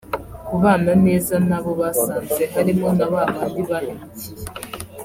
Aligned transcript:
kubana 0.47 0.91
neza 1.05 1.35
n’abo 1.47 1.71
basanze 1.81 2.41
harimo 2.53 2.87
na 2.97 3.05
babandi 3.13 3.59
bahemukiye 3.69 4.43